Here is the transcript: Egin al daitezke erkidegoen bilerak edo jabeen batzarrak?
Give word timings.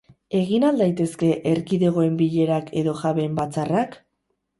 Egin 0.37 0.63
al 0.69 0.79
daitezke 0.83 1.27
erkidegoen 1.51 2.15
bilerak 2.21 2.73
edo 2.83 2.95
jabeen 3.03 3.37
batzarrak? 3.41 3.95